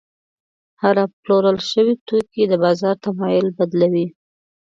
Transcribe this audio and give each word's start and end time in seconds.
هره 0.81 1.03
پلورل 1.21 1.57
شوې 1.71 1.93
توکي 2.07 2.43
د 2.47 2.53
بازار 2.63 2.95
تمایل 3.05 3.47
بدلوي. 3.57 4.07